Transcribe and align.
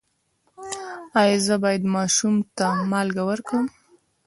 ایا 1.19 1.37
زه 1.45 1.55
باید 1.63 1.83
ماشوم 1.95 2.35
ته 2.57 2.65
مالګه 2.91 3.23
ورکړم؟ 3.29 3.65